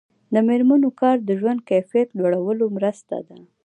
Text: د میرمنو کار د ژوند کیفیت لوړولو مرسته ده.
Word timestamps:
د 0.33 0.35
میرمنو 0.47 0.89
کار 1.01 1.17
د 1.27 1.29
ژوند 1.39 1.59
کیفیت 1.69 2.07
لوړولو 2.19 2.65
مرسته 2.77 3.15
ده. 3.27 3.37